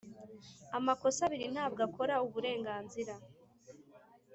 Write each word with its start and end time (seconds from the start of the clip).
amakosa 0.77 1.19
abiri 1.27 1.45
ntabwo 1.53 1.81
akora 1.87 2.15
uburenganzira 2.25 3.13